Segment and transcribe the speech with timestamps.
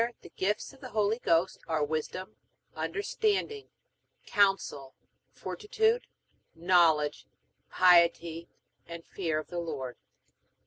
[0.23, 2.35] The gifts of the Holy Ghost are Wisdom,
[2.75, 3.69] Understanding,
[4.25, 4.95] Counsel,
[5.31, 6.07] Fortitude,
[6.55, 7.27] Knowledge,
[7.69, 8.47] Piety
[8.87, 9.97] and Fear of the Lord.